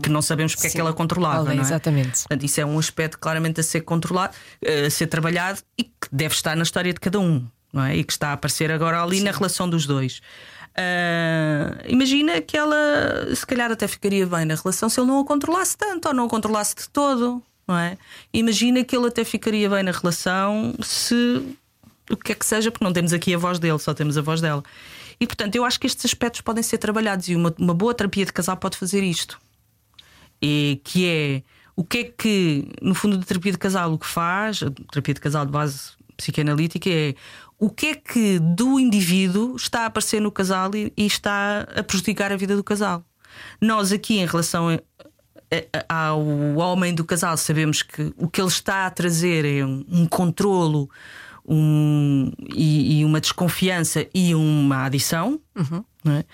[0.00, 0.74] que não sabemos porque Sim.
[0.74, 1.42] é que ela controlava.
[1.42, 1.66] Olha, não é?
[1.66, 2.20] Exatamente.
[2.20, 6.34] Portanto, isso é um aspecto claramente a ser controlado, a ser trabalhado e que deve
[6.34, 7.96] estar na história de cada um, não é?
[7.96, 9.24] E que está a aparecer agora ali Sim.
[9.24, 10.22] na relação dos dois.
[10.72, 12.76] Uh, imagina que ela,
[13.34, 16.24] se calhar, até ficaria bem na relação se ele não a controlasse tanto ou não
[16.24, 17.96] a controlasse de todo não é?
[18.32, 21.56] Imagina que ele até ficaria bem na relação se
[22.10, 24.22] o que é que seja, porque não temos aqui a voz dele, só temos a
[24.22, 24.62] voz dela.
[25.20, 28.24] E portanto, eu acho que estes aspectos podem ser trabalhados e uma, uma boa terapia
[28.24, 29.40] de casal pode fazer isto.
[30.40, 31.42] E que é
[31.76, 35.14] o que é que, no fundo, a terapia de casal o que faz, a terapia
[35.14, 37.14] de casal de base psicanalítica é
[37.58, 41.82] o que é que do indivíduo está a aparecer no casal e, e está a
[41.82, 43.04] prejudicar a vida do casal.
[43.60, 44.68] Nós aqui, em relação
[45.88, 46.24] ao
[46.56, 50.88] homem do casal, sabemos que o que ele está a trazer é um, um controlo
[51.46, 55.40] um, e, e, uma desconfiança e uma adição.
[55.54, 55.84] Uhum.
[56.18, 56.24] É?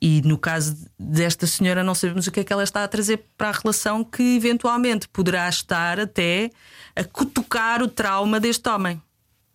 [0.00, 3.24] E no caso desta senhora, não sabemos o que é que ela está a trazer
[3.36, 6.50] para a relação que eventualmente poderá estar até
[6.96, 9.00] a cutucar o trauma deste homem.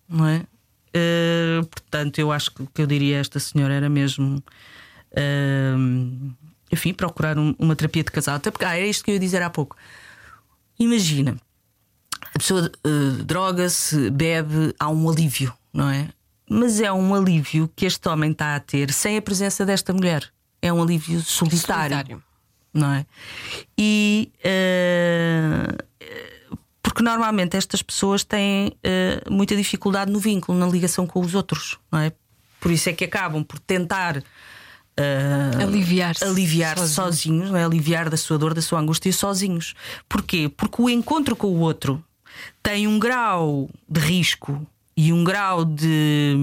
[0.07, 0.45] Não é?
[0.95, 4.41] Uh, portanto, eu acho que o que eu diria a esta senhora era mesmo.
[5.11, 6.33] Uh,
[6.71, 8.35] enfim, procurar um, uma terapia de casal.
[8.35, 9.75] Até porque ah, era isto que eu ia dizer há pouco.
[10.79, 11.37] Imagina,
[12.33, 16.09] a pessoa uh, droga-se, bebe, há um alívio, não é?
[16.49, 20.31] Mas é um alívio que este homem está a ter sem a presença desta mulher.
[20.61, 21.97] É um alívio solitário.
[21.97, 22.23] solitário.
[22.73, 23.05] Não é?
[23.77, 24.31] E.
[24.39, 25.87] Uh,
[26.97, 31.77] porque normalmente estas pessoas têm uh, muita dificuldade no vínculo, na ligação com os outros,
[31.91, 32.11] não é?
[32.59, 34.23] Por isso é que acabam por tentar
[34.99, 37.63] uh, aliviar-se aliviar sozinhos, sozinhos é?
[37.63, 39.73] aliviar da sua dor, da sua angústia sozinhos.
[40.07, 40.49] Porquê?
[40.49, 42.03] Porque o encontro com o outro
[42.61, 46.35] tem um grau de risco e um grau de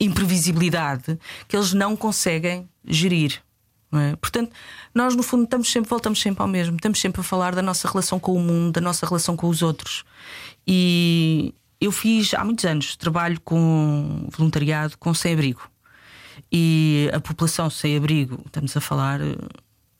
[0.00, 3.42] imprevisibilidade que eles não conseguem gerir.
[3.90, 4.16] Não é?
[4.16, 4.52] Portanto,
[4.94, 7.88] nós no fundo estamos sempre, voltamos sempre ao mesmo, estamos sempre a falar da nossa
[7.88, 10.04] relação com o mundo, da nossa relação com os outros.
[10.66, 15.62] E eu fiz há muitos anos trabalho com voluntariado com sem-abrigo.
[16.50, 19.36] E a população sem abrigo, estamos a falar, eh,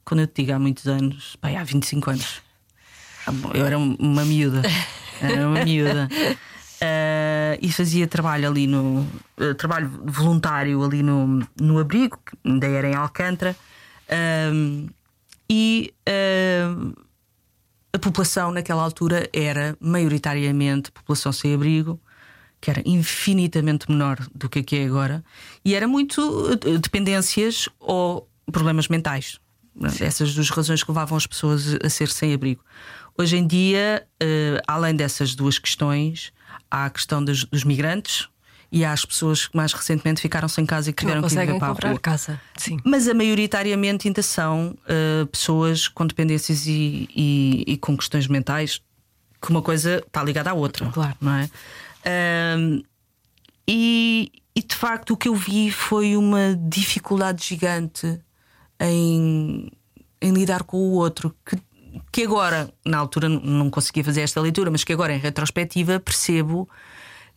[0.05, 2.41] quando eu te digo há muitos anos, pai, há 25 anos.
[3.27, 4.63] Ah, eu era uma miúda.
[5.21, 6.09] Era uma miúda.
[6.79, 9.01] Uh, e fazia trabalho ali no.
[9.37, 13.55] Uh, trabalho voluntário ali no, no abrigo, que ainda era em Alcântara.
[14.09, 14.89] Uh,
[15.51, 15.93] e
[17.93, 21.99] a população naquela altura era maioritariamente população sem abrigo
[22.61, 25.25] que era infinitamente menor do que é agora,
[25.65, 29.39] e era muito eh, dependências ou problemas mentais.
[30.01, 32.61] Essas duas razões que levavam as pessoas a ser sem abrigo.
[33.17, 36.33] Hoje em dia, uh, além dessas duas questões,
[36.71, 38.29] há a questão dos, dos, migrantes
[38.71, 41.59] e há as pessoas que mais recentemente ficaram sem casa e que tiveram que viver
[41.59, 41.99] para a rua.
[41.99, 42.41] casa.
[42.57, 42.79] Sim.
[42.85, 48.81] Mas a maioritariamente ainda são uh, pessoas com dependências e, e, e, com questões mentais,
[49.41, 50.87] que uma coisa está ligada à outra.
[50.91, 51.17] Claro.
[51.21, 51.51] Não é?
[52.09, 52.83] Um,
[53.67, 58.19] e, e, de facto o que eu vi foi uma dificuldade gigante
[58.81, 59.71] em,
[60.21, 61.35] em lidar com o outro.
[61.45, 61.59] Que,
[62.11, 66.69] que agora, na altura, não conseguia fazer esta leitura, mas que agora, em retrospectiva, percebo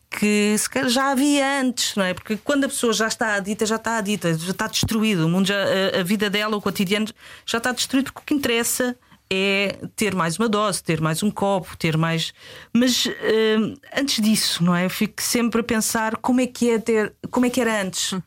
[0.10, 2.14] que se já havia antes, não é?
[2.14, 5.48] Porque quando a pessoa já está adita, já está adita, já está destruído, o mundo
[5.48, 7.08] já, a, a vida dela, o cotidiano
[7.46, 8.96] já está destruído, porque o que interessa
[9.34, 12.34] é ter mais uma dose, ter mais um copo, ter mais.
[12.74, 14.84] Mas uh, antes disso, não é?
[14.84, 18.12] Eu fico sempre a pensar como é que é ter, como é que era antes.
[18.12, 18.20] Uh,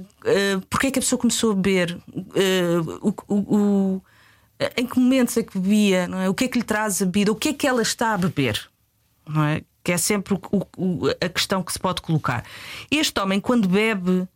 [0.00, 1.98] uh, porque é que a pessoa começou a beber?
[2.16, 4.02] Uh, o, o, o,
[4.74, 6.08] em que momentos é que bebia?
[6.08, 6.30] Não é?
[6.30, 7.30] O que é que lhe traz a bebida?
[7.30, 8.70] O que é que ela está a beber?
[9.28, 9.60] Não é?
[9.84, 12.42] Que é sempre o, a questão que se pode colocar.
[12.90, 14.26] Este homem, quando bebe,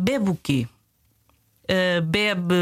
[0.00, 0.68] bebe o quê?
[1.64, 2.54] Uh, bebe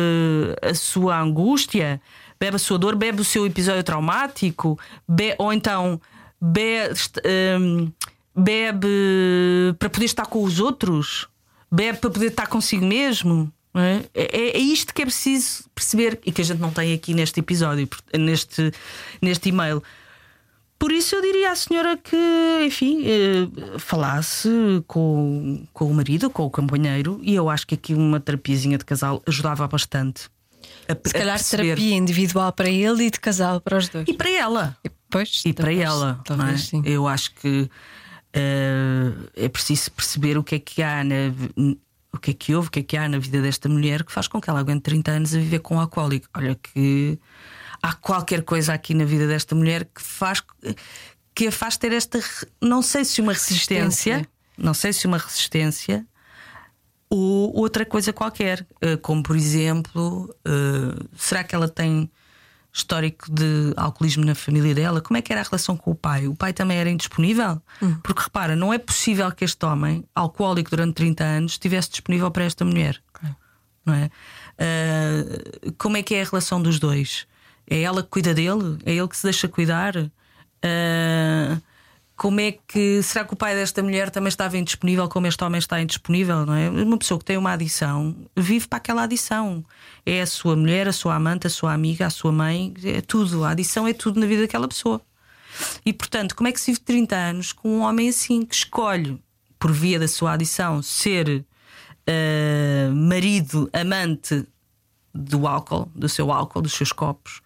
[0.62, 2.00] a sua angústia,
[2.40, 6.00] bebe a sua dor, bebe o seu episódio traumático, be ou então
[6.40, 7.92] bebe, um, ehm,
[8.34, 11.28] bebe para poder estar com os outros,
[11.70, 13.52] bebe para poder estar consigo mesmo.
[13.74, 14.02] É?
[14.12, 14.58] É, é?
[14.58, 18.70] isto que é preciso perceber e que a gente não tem aqui neste episódio, neste,
[19.20, 19.82] neste e-mail.
[20.82, 22.16] Por isso eu diria à senhora que,
[22.66, 24.48] enfim, eh, falasse
[24.88, 28.84] com, com o marido, com o companheiro, e eu acho que aqui uma terapiazinha de
[28.84, 30.28] casal ajudava bastante.
[30.88, 34.08] A, Se calhar terapia individual para ele e de casal para os dois.
[34.08, 34.76] E para ela.
[34.84, 36.20] E, pois, e para ela.
[36.24, 36.56] Talvez, é?
[36.56, 36.82] sim.
[36.84, 41.32] Eu acho que uh, é preciso perceber o que é que há na,
[42.12, 44.10] o que é que houve, o que é que há na vida desta mulher que
[44.10, 46.26] faz com que ela aguente 30 anos a viver com um alcoólico.
[46.34, 47.20] Olha que
[47.82, 50.42] há qualquer coisa aqui na vida desta mulher que faz
[51.34, 52.20] que a faz ter esta
[52.60, 54.28] não sei se uma resistência, resistência.
[54.56, 56.06] não sei se uma resistência
[57.10, 62.10] ou outra coisa qualquer, eh, como por exemplo, eh, será que ela tem
[62.72, 65.02] histórico de alcoolismo na família dela?
[65.02, 66.26] Como é que era a relação com o pai?
[66.26, 67.60] O pai também era indisponível?
[67.82, 67.98] Hum.
[68.02, 72.44] Porque repara, não é possível que este homem, alcoólico durante 30 anos, estivesse disponível para
[72.44, 72.98] esta mulher.
[73.84, 74.10] Não é?
[74.54, 77.26] Uh, como é que é a relação dos dois?
[77.66, 78.78] É ela que cuida dele?
[78.84, 79.96] É ele que se deixa cuidar?
[79.96, 81.60] Uh,
[82.22, 83.02] como é que.
[83.02, 86.46] Será que o pai desta mulher também estava indisponível como este homem está indisponível?
[86.46, 86.70] Não é?
[86.70, 89.64] Uma pessoa que tem uma adição vive para aquela adição.
[90.06, 93.44] É a sua mulher, a sua amante, a sua amiga, a sua mãe, é tudo.
[93.44, 95.00] A adição é tudo na vida daquela pessoa.
[95.84, 99.20] E portanto, como é que se vive 30 anos com um homem assim que escolhe,
[99.58, 101.44] por via da sua adição, ser
[102.08, 104.46] uh, marido, amante
[105.12, 107.41] do álcool, do seu álcool, dos seus copos?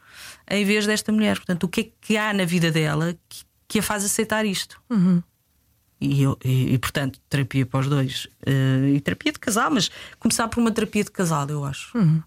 [0.50, 1.36] Em vez desta mulher.
[1.36, 4.80] Portanto, o que é que há na vida dela que, que a faz aceitar isto?
[4.90, 5.22] Uhum.
[6.00, 8.26] E, eu, e, e, portanto, terapia para os dois.
[8.46, 11.96] Uh, e terapia de casal, mas começar por uma terapia de casal, eu acho.
[11.96, 12.22] Uhum.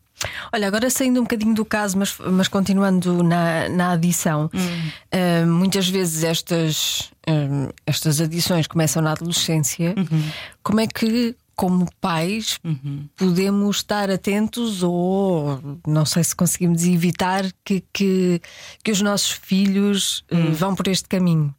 [0.51, 4.91] Olha, agora saindo um bocadinho do caso, mas, mas continuando na, na adição, uhum.
[5.13, 9.95] uh, muitas vezes estas, uh, estas adições começam na adolescência.
[9.97, 10.31] Uhum.
[10.61, 13.09] Como é que como pais, uhum.
[13.17, 18.41] podemos estar atentos ou não sei se conseguimos evitar que, que,
[18.81, 20.53] que os nossos filhos uhum.
[20.53, 21.53] vão por este caminho?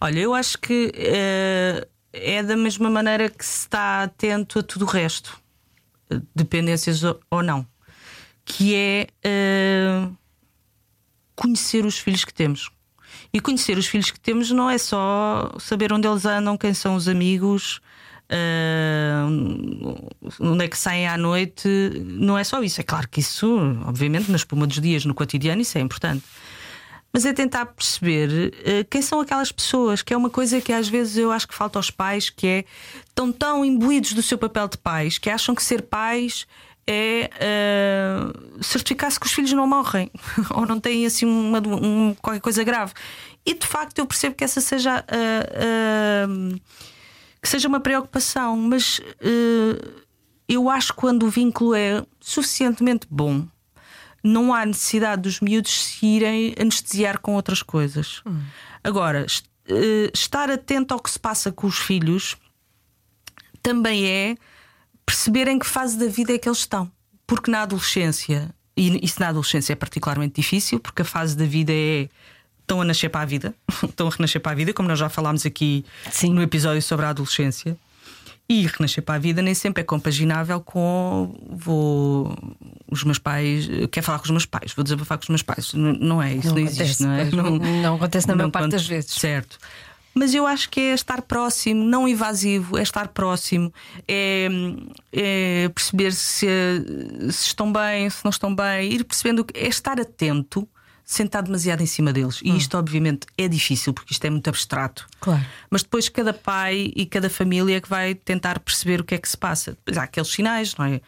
[0.00, 4.84] Olha, eu acho que é, é da mesma maneira que se está atento a tudo
[4.84, 5.40] o resto,
[6.34, 7.64] dependências ou não,
[8.44, 10.08] que é é
[11.36, 12.68] conhecer os filhos que temos.
[13.32, 16.96] E conhecer os filhos que temos não é só saber onde eles andam, quem são
[16.96, 17.80] os amigos,
[18.30, 21.68] uh, onde é que saem à noite,
[22.04, 22.80] não é só isso.
[22.80, 26.24] É claro que isso, obviamente, na espuma dos dias, no cotidiano, isso é importante.
[27.12, 30.88] Mas é tentar perceber uh, quem são aquelas pessoas, que é uma coisa que às
[30.88, 32.64] vezes eu acho que falta aos pais, que é
[33.14, 36.46] tão tão imbuídos do seu papel de pais, que acham que ser pais
[36.86, 40.10] é uh, certificar-se que os filhos não morrem
[40.50, 42.92] ou não têm assim uma, um, qualquer coisa grave.
[43.44, 46.60] E de facto eu percebo que essa seja uh,
[47.40, 50.02] que seja uma preocupação, mas uh,
[50.48, 53.46] eu acho que quando o vínculo é suficientemente bom,
[54.22, 58.22] não há necessidade dos miúdos se irem anestesiar com outras coisas.
[58.26, 58.42] Hum.
[58.84, 62.36] Agora, uh, estar atento ao que se passa com os filhos
[63.62, 64.36] também é
[65.06, 66.90] perceber em que fase da vida é que eles estão.
[67.26, 71.72] Porque na adolescência, e isso na adolescência é particularmente difícil, porque a fase da vida
[71.72, 72.08] é
[72.70, 73.52] estão a nascer para a vida,
[73.82, 76.32] estão a renascer para a vida, como nós já falámos aqui Sim.
[76.32, 77.76] no episódio sobre a adolescência.
[78.48, 82.36] E renascer para a vida nem sempre é compaginável com vou
[82.90, 85.72] os meus pais, quer falar com os meus pais, vou desabafar com os meus pais.
[85.72, 87.24] Não, não é isso, não, não acontece, existe, não é?
[87.26, 89.12] Não, não acontece na maior parte das vezes.
[89.12, 89.56] Certo.
[90.12, 93.72] Mas eu acho que é estar próximo, não invasivo, é estar próximo,
[94.08, 94.48] é,
[95.12, 96.48] é perceber se,
[97.30, 100.68] se estão bem, se não estão bem, ir percebendo, é estar atento
[101.10, 102.40] sentar demasiado em cima deles.
[102.44, 102.56] E hum.
[102.56, 105.08] isto, obviamente, é difícil porque isto é muito abstrato.
[105.18, 105.44] Claro.
[105.68, 109.18] Mas depois cada pai e cada família é que vai tentar perceber o que é
[109.18, 109.72] que se passa.
[109.72, 111.00] Depois há aqueles sinais, não é?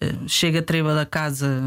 [0.00, 1.62] Eh, chega a treva da casa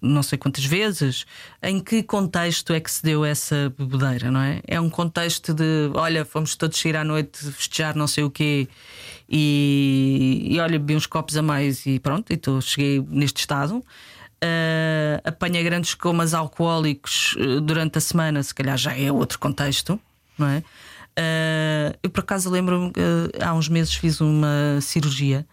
[0.00, 1.26] não sei quantas vezes,
[1.62, 4.60] em que contexto é que se deu essa bebedeira, não é?
[4.66, 8.68] É um contexto de olha, fomos todos sair à noite festejar não sei o quê
[9.28, 13.82] e, e olha, bebi uns copos a mais e pronto, e tô, cheguei neste estado
[14.42, 19.98] uh, apanha grandes comas alcoólicos uh, durante a semana, se calhar já é outro contexto,
[20.38, 20.58] não é?
[21.18, 23.00] Uh, eu por acaso lembro-me que
[23.42, 25.46] há uns meses fiz uma cirurgia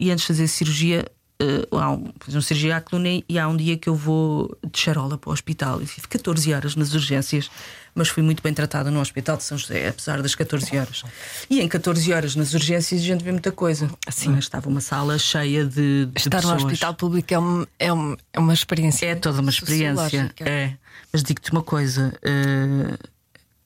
[0.00, 1.04] e antes de fazer cirurgia
[1.42, 5.18] um, fiz uma cirurgia à coluna e há um dia que eu vou de charola
[5.18, 7.50] para o hospital e tive 14 horas nas urgências,
[7.96, 11.02] mas fui muito bem tratada no Hospital de São José, apesar das 14 horas.
[11.48, 13.90] E em 14 horas nas urgências a gente vê muita coisa.
[14.06, 16.04] Assim, estava uma sala cheia de.
[16.04, 16.60] de Estar pessoas.
[16.60, 19.06] no hospital público é, um, é, um, é uma experiência.
[19.06, 20.30] É toda uma experiência.
[20.40, 20.74] É.
[21.10, 23.08] Mas digo-te uma coisa: uh,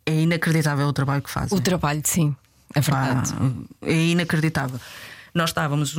[0.07, 1.59] é inacreditável o trabalho que fazem.
[1.59, 2.35] O trabalho, sim.
[2.73, 3.33] É verdade.
[3.33, 3.45] Pá,
[3.83, 4.79] é inacreditável.
[5.35, 5.97] Nós estávamos,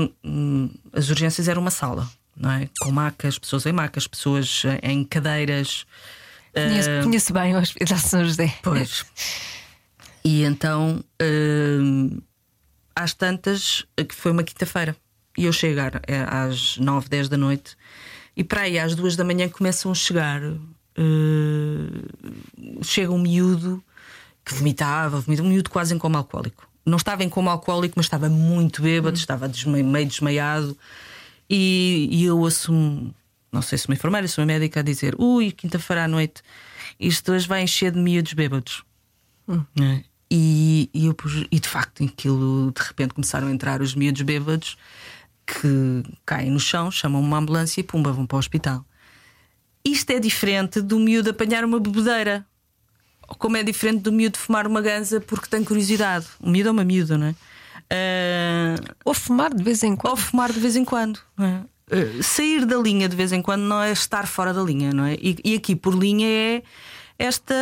[0.94, 2.70] as urgências eram uma sala, não é?
[2.80, 5.86] Com macas, pessoas em macas, pessoas em cadeiras.
[6.54, 8.54] Conheço, Ah, conheço bem o Hospital São José.
[8.62, 9.06] Pois.
[10.24, 12.22] E então, hum,
[12.96, 14.96] às tantas, que foi uma quinta-feira,
[15.36, 17.76] e eu chegar é, às 9, 10 da noite,
[18.38, 20.40] e para aí às duas da manhã começam a chegar.
[20.44, 20.60] uh,
[22.84, 23.84] chega um miúdo
[24.46, 26.68] que vomitava, vomitava, um miúdo quase em coma alcoólico.
[26.86, 30.78] Não estava em coma alcoólico, mas estava muito bêbado, estava desma- meio desmaiado.
[31.50, 33.12] E, e eu assumo,
[33.52, 36.42] não sei se uma enfermeira, se uma médica, a dizer: Ui, quinta-feira à noite,
[37.00, 38.84] isto hoje vai encher de miúdos bêbados.
[39.78, 40.04] Né?
[40.30, 41.16] E, e, eu,
[41.52, 44.78] e de facto, aquilo de repente começaram a entrar os miúdos bêbados
[45.46, 48.86] que caem no chão, chamam uma ambulância e pumba, vão para o hospital.
[49.84, 52.46] Isto é diferente do miúdo apanhar uma bebedeira.
[53.38, 56.28] Como é diferente do miúdo fumar uma ganza porque tem curiosidade.
[56.42, 57.36] Um miúdo é uma miúda, não é?
[57.90, 60.12] Ah, Ou fumar de vez em quando.
[60.12, 61.20] ou fumar de vez em quando.
[61.36, 61.64] não é?
[61.92, 65.06] Eh, sair da linha de vez em quando não é estar fora da linha, não
[65.06, 65.16] é?
[65.16, 66.64] E, e aqui por linha é
[67.20, 67.54] esta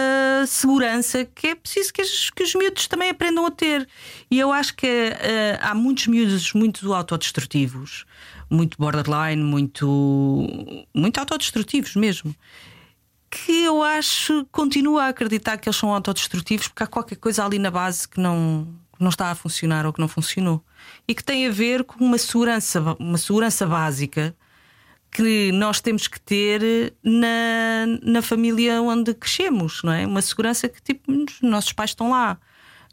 [0.48, 3.88] segurança que é preciso que os, que os miúdos também aprendam a ter.
[4.30, 8.06] E eu acho que eh, há muitos miúdos muito autodestrutivos,
[8.50, 10.48] muito borderline, muito,
[10.94, 12.34] muito autodestrutivos mesmo.
[13.30, 17.60] Que eu acho, continuo a acreditar que eles são autodestrutivos porque há qualquer coisa ali
[17.60, 20.64] na base que não, que não está a funcionar ou que não funcionou.
[21.08, 24.36] E que tem a ver com uma segurança, uma segurança básica
[25.12, 30.06] que nós temos que ter na, na família onde crescemos, não é?
[30.06, 32.38] Uma segurança que tipo, os nossos pais estão lá,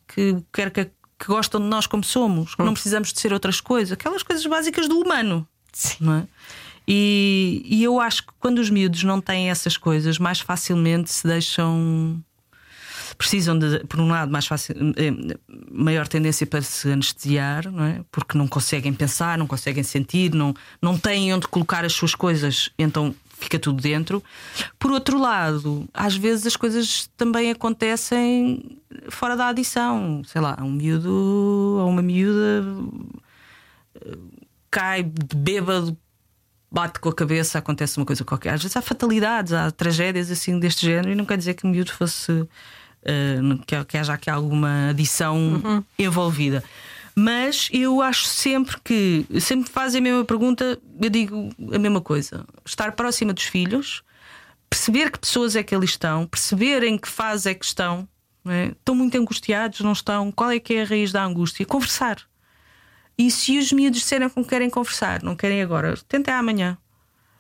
[0.09, 3.61] que, quer que, que gostam de nós como somos, que não precisamos de ser outras
[3.61, 5.47] coisas, aquelas coisas básicas do humano,
[6.01, 6.27] não é?
[6.89, 11.27] E, e eu acho que quando os miúdos não têm essas coisas, mais facilmente se
[11.27, 12.23] deixam.
[13.19, 15.37] Precisam de, por um lado, mais fácil, eh,
[15.71, 18.01] maior tendência para se anestesiar, não é?
[18.11, 22.71] porque não conseguem pensar, não conseguem sentir, não, não têm onde colocar as suas coisas,
[22.79, 24.23] então fica tudo dentro.
[24.79, 30.23] Por outro lado, às vezes as coisas também acontecem fora da adição.
[30.27, 32.65] Sei lá, um miúdo ou uma miúda
[33.95, 34.17] eh,
[34.71, 35.97] cai bêbado
[36.71, 38.55] bate com a cabeça, acontece uma coisa qualquer.
[38.55, 41.69] Às vezes há fatalidades, há tragédias assim deste género, e não quer dizer que o
[41.69, 42.47] miúdo fosse.
[43.07, 46.63] Eh, que, haja aqui alguma adição envolvida.
[47.15, 52.45] Mas eu acho sempre que, sempre fazem a mesma pergunta, eu digo a mesma coisa:
[52.65, 54.03] estar próxima dos filhos,
[54.69, 58.07] perceber que pessoas é que eles estão, perceber em que fase é que estão,
[58.45, 58.67] é?
[58.67, 61.65] estão muito angustiados, não estão, qual é que é a raiz da angústia?
[61.65, 62.19] Conversar.
[63.17, 66.77] E se os miúdos disserem que querem conversar, não querem agora, tentem amanhã.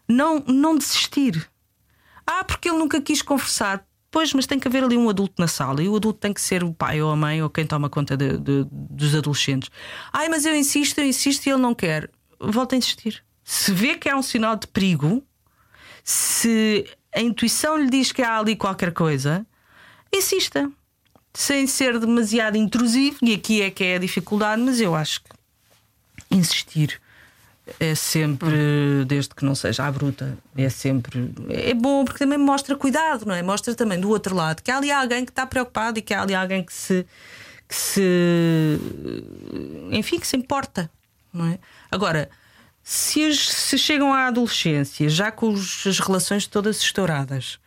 [0.09, 1.51] Não, não desistir.
[2.27, 3.86] Ah, porque ele nunca quis conversar.
[4.11, 6.41] Pois, mas tem que haver ali um adulto na sala e o adulto tem que
[6.41, 9.71] ser o pai ou a mãe ou quem toma conta de- de- dos adolescentes.
[10.13, 12.11] Ai, mas eu insisto, eu insisto e ele não quer.
[12.41, 13.23] Volta a insistir.
[13.45, 15.23] Se vê que há um sinal de perigo,
[16.05, 19.47] se a intuição lhe diz que há ali qualquer coisa,
[20.13, 20.71] insista.
[21.35, 25.31] Sem ser demasiado intrusivo, e aqui é que é a dificuldade, mas eu acho que
[26.31, 27.01] insistir
[27.81, 31.33] é sempre, desde que não seja à bruta, é sempre.
[31.49, 33.43] É bom porque também mostra cuidado, não é?
[33.43, 36.23] Mostra também do outro lado que há ali alguém que está preocupado e que há
[36.23, 37.05] ali alguém que se.
[37.69, 38.81] que se.
[39.91, 40.91] enfim, que se importa,
[41.33, 41.59] não é?
[41.91, 42.29] Agora,
[42.83, 47.59] se, as- se chegam à adolescência, já com os- as relações todas estouradas,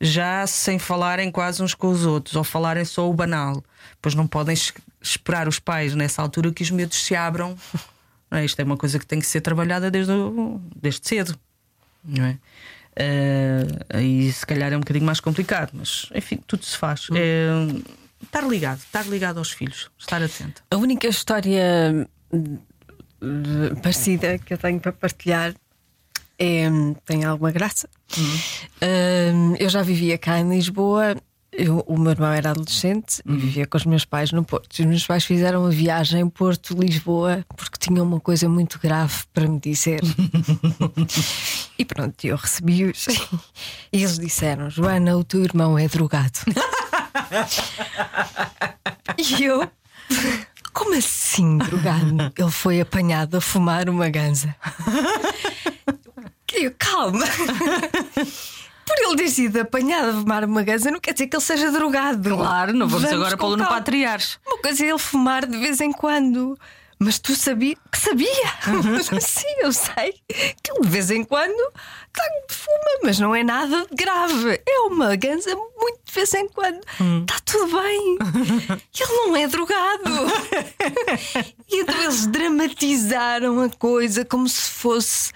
[0.00, 3.62] já sem falarem quase uns com os outros, ou falarem só o banal,
[4.00, 7.56] pois não podem es- esperar os pais nessa altura que os miúdos se abram.
[8.36, 8.44] É?
[8.44, 11.38] Isto é uma coisa que tem que ser trabalhada desde, o- desde cedo.
[12.04, 12.38] Não é?
[12.96, 17.08] Eh, aí se calhar é um bocadinho mais complicado, mas enfim, tudo se faz.
[17.14, 17.48] É,
[18.22, 20.62] estar ligado, estar ligado aos filhos, estar atento.
[20.70, 22.58] A única história hum,
[23.82, 25.54] parecida que eu tenho para partilhar
[26.38, 26.68] é,
[27.04, 27.88] tem alguma graça.
[28.18, 31.16] Hum, eu já vivia cá em Lisboa.
[31.56, 34.72] Eu- o meu irmão era adolescente e vivia com os meus pais no Porto.
[34.72, 39.58] Os meus pais fizeram a viagem Porto-Lisboa porque tinham uma coisa muito grave para me
[39.60, 40.00] dizer.
[41.78, 43.06] e pronto, eu recebi-os
[43.92, 46.40] e eles disseram: Joana, o teu irmão é drogado.
[49.16, 49.70] E eu,
[50.72, 52.32] como assim, drogado?
[52.36, 54.54] Ele foi apanhado a fumar uma ganza.
[56.52, 57.24] E eu, calma.
[58.86, 61.70] Por ele ter sido apanhado a fumar uma ganza, não quer dizer que ele seja
[61.70, 62.36] drogado.
[62.36, 64.26] Claro, não vamos, agora com pô-lo no patriarca.
[64.46, 66.58] Uma coisa é ele fumar de vez em quando.
[66.98, 68.28] Mas tu sabia que sabia?
[69.20, 70.14] Sim, eu sei
[70.62, 71.72] que ele de vez em quando
[72.12, 74.60] tá, fuma, mas não é nada grave.
[74.66, 76.80] É uma ganza muito de vez em quando.
[77.20, 78.18] Está tudo bem.
[78.98, 80.10] Ele não é drogado.
[81.68, 85.32] e então eles dramatizaram a coisa como se fosse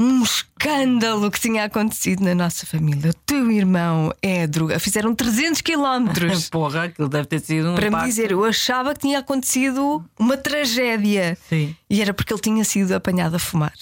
[0.00, 3.10] um escândalo que tinha acontecido na nossa família.
[3.10, 4.78] O teu irmão é droga.
[4.78, 6.48] Fizeram 300 quilómetros.
[6.50, 8.06] Porra, aquilo deve ter sido um Para me impacto.
[8.06, 11.36] dizer, eu achava que tinha acontecido uma tragédia.
[11.48, 11.74] Sim.
[11.90, 13.74] E era porque ele tinha sido apanhado a fumar.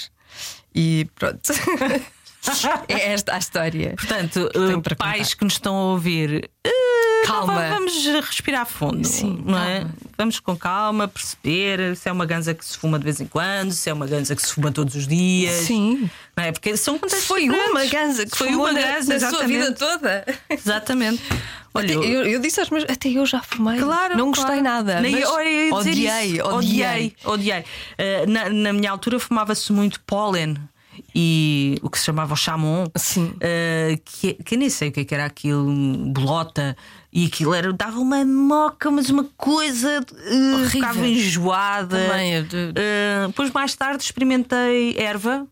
[0.75, 1.53] E pronto.
[2.89, 3.95] é esta a história.
[3.97, 6.71] Portanto, tenho eh, pais que nos estão a ouvir, eh,
[7.27, 7.69] Calma.
[7.69, 9.87] vamos respirar fundo, Sim, não é?
[10.19, 13.73] Vamos com calma perceber se é uma ganza que se fuma de vez em quando,
[13.73, 15.55] se é uma ganza que se fuma todos os dias.
[15.67, 16.09] Sim.
[16.37, 16.53] Não é?
[16.53, 17.91] Porque são contextos Foi uma diferentes.
[17.91, 20.25] ganza que foi uma ganza na sua vida toda.
[20.49, 21.23] Exatamente.
[21.75, 22.85] Olha, eu, eu disse aos meus.
[22.89, 23.79] Até eu já fumei.
[23.79, 24.63] Claro, Não gostei claro.
[24.63, 25.01] nada.
[25.01, 27.65] Nem mas eu, eu odiei, odiei, odiei, odiei.
[27.99, 30.57] Eh, na, na minha altura fumava-se muito pólen
[31.15, 33.35] e o que se chamava o chamon, Sim.
[33.41, 35.67] eh, que, que nem sei o que, é que era aquilo,
[36.13, 36.75] bolota,
[37.17, 41.97] e aquilo era, dava uma moca, mas uma coisa eh, ficava enjoada.
[41.99, 42.35] Também,
[42.75, 45.47] Eh, depois mais tarde experimentei erva.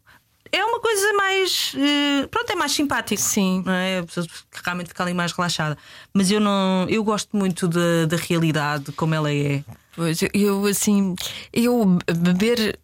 [0.53, 1.73] É uma coisa mais.
[1.75, 3.21] eh, pronto, é mais simpático.
[3.21, 3.63] Sim.
[3.65, 4.01] Não é?
[4.01, 4.27] A pessoa
[4.63, 5.79] realmente fica ali mais relaxada.
[6.13, 6.87] Mas eu não.
[6.89, 9.65] Eu gosto muito da, da realidade, como ela é.
[9.97, 11.15] Pois, eu- assim,
[11.53, 12.79] eu beber,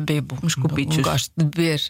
[0.00, 0.96] bebo, Uns copitos.
[0.96, 1.80] Não gosto de beber,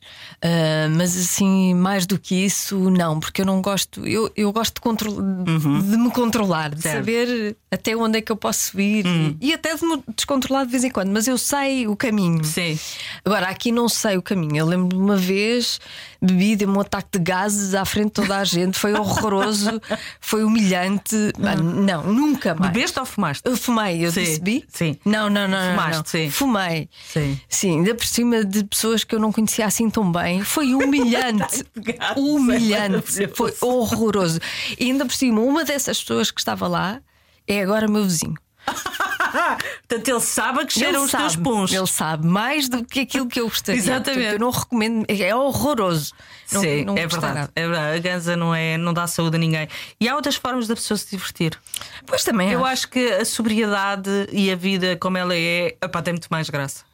[0.43, 4.74] Ah, mas assim, mais do que isso, não, porque eu não gosto, eu, eu gosto
[4.74, 6.83] de, contro- de me controlar, de Uhum.
[6.83, 6.97] Certo.
[6.97, 7.01] Uhum.
[7.07, 9.05] saber até onde é que eu posso ir
[9.41, 12.45] e até de me descontrolar de vez em quando, mas eu sei o caminho.
[12.45, 12.79] Sim.
[13.24, 14.57] Agora, aqui não sei o caminho.
[14.57, 15.81] Eu lembro de uma vez
[16.20, 19.80] bebi, dei-me um ataque de gases à frente de toda a gente, foi horroroso,
[20.20, 21.16] foi humilhante.
[21.42, 22.72] Ah, Não, nunca mais.
[22.72, 23.42] Bebeste ou fumaste?
[23.48, 24.64] Eu fumei, eu Sim, disse bi?
[24.68, 24.96] sim.
[25.04, 25.70] Não, não, não.
[25.70, 26.04] Fumaste, não.
[26.06, 26.30] sim.
[26.30, 26.88] Fumei.
[27.12, 27.40] Sim.
[27.48, 30.42] Sim, ainda por cima de pessoas que eu não conhecia assim tão bem.
[30.42, 31.64] Foi humilhante.
[31.98, 32.90] é humilhante.
[33.20, 33.34] maravilhoso.
[33.34, 34.40] Foi horroroso.
[34.78, 37.00] E ainda por cima, uma dessas pessoas que estava lá
[37.46, 38.34] é agora meu vizinho.
[39.89, 41.72] Portanto, ele sabe a que cheiram os teus puns.
[41.72, 43.79] ele sabe mais do que aquilo que eu gostaria.
[43.81, 44.14] Exatamente.
[44.22, 46.12] Portanto, eu não recomendo, é horroroso.
[46.53, 47.97] Não, Sim, não é verdade, é verdade.
[47.97, 49.68] A ganza não, é, não dá saúde a ninguém.
[50.01, 51.59] E há outras formas da pessoa se divertir.
[52.07, 56.12] Pois também Eu acho que a sobriedade e a vida como ela é, epá, tem
[56.14, 56.85] muito mais graça.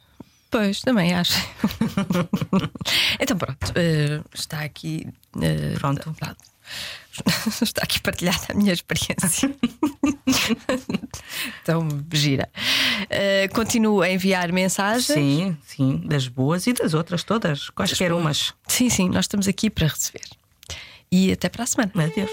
[0.49, 1.33] Pois, também acho.
[3.19, 5.07] então pronto, eh, está aqui.
[5.41, 6.15] eh, Pronto.
[6.19, 6.35] tá-
[7.61, 9.53] Está aqui partilhada a minha experiência.
[11.61, 12.49] então, gira.
[13.09, 15.05] Eh, continuo a enviar mensagens.
[15.05, 18.53] Sim, sim, das boas e das outras todas, quaisquer umas.
[18.67, 20.25] sim, sim, nós estamos aqui para receber.
[21.11, 21.91] E até para a semana.
[21.95, 22.31] Adeus.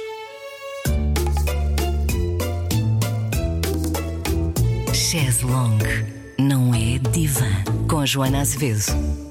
[4.95, 6.07] Chaise Longue.
[6.39, 7.45] Não é divã.
[7.89, 9.30] Com Joana Azevedo.